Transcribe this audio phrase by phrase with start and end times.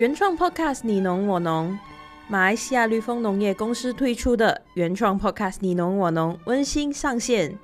[0.00, 1.78] 原创 Podcast 你侬我侬，
[2.26, 7.58] 马来西亚绿丰农业公司推出的原创 Podcast 你侬我侬温馨上线，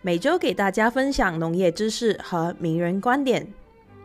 [0.00, 3.44] 每周给大家分享农业知识和名人观点。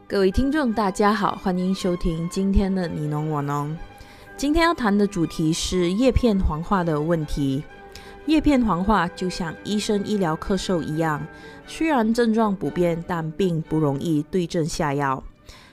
[0.08, 3.77] 各位听众，大家好，欢迎收听今天的你侬我侬。
[4.36, 7.63] 今天要谈的主题是叶片黄化的问题。
[8.26, 11.23] 叶片黄化就像医生医疗咳嗽一样，
[11.67, 15.23] 虽然症状不变，但并不容易对症下药。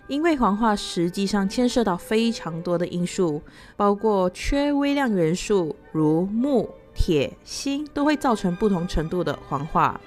[0.08, 3.42] 因为黄化实际上牵涉到非常多的因素，
[3.76, 10.00] 包括缺微量元素，如鉬、铁、锌，都会造成不同程度的黄化。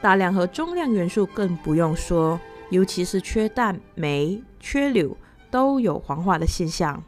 [0.00, 2.38] 大量和中量元素更不用说，
[2.70, 5.16] 尤其是缺氮、镁、缺硫，
[5.50, 7.02] 都有黄化的现象。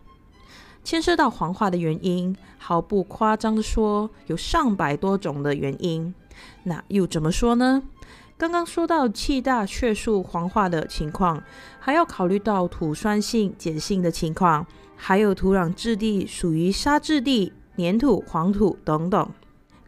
[0.83, 6.15] 牵涉到黄化的原因，毫不夸张地说，有上百多种的原因。
[6.65, 7.83] 那又怎么说呢？
[8.39, 11.43] 刚刚说到气大血素黄化的情况，
[11.81, 19.27] 还要考虑到土酸性、碱性的情况，还有土壤质地属于沙质地、黏土、黄土等等。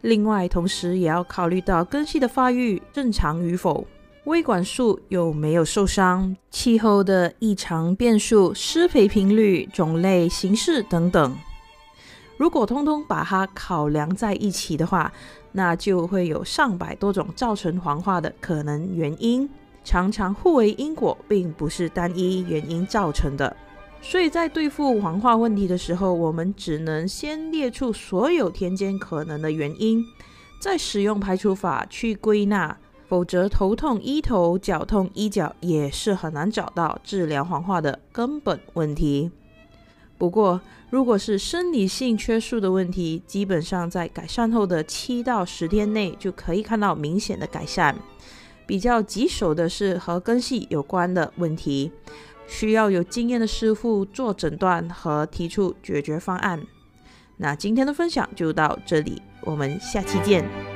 [0.01, 3.85] 另外，同时也要考虑到根系的发育正常与否，
[4.23, 11.37] 微管束有没有受伤，气候的异常变数、施肥频率、种类、形式等等。
[12.39, 15.11] 如果通通把它考量在一起的话，
[15.51, 19.49] 那就会有上百多种造成黄化的可能原因，
[19.83, 23.53] 常常互为因果，并不是单一原因造成的。
[24.01, 30.01] 所以在对付黄化问题的时候，我们只能先列出所有田间可能的原因，
[30.61, 32.77] 再使用排除法去归纳，
[33.09, 39.29] 否则头痛医头，脚痛医脚，也是很难找到治疗黄化的根本问题。
[40.19, 47.95] 不过，如果是生理性缺素的问题，基本上在改善后的七到十天内就可以看到明显的改善。
[48.67, 51.91] 比较棘手的是和根系有关的问题，
[52.47, 56.61] 需要有经验的师傅做诊断和提出解决方案。
[57.37, 60.68] 那今天的分享就到这里，我们下期见。